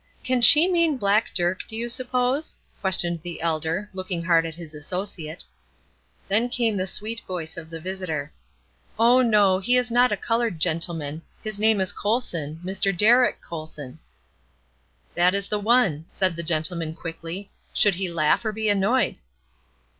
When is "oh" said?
8.97-9.21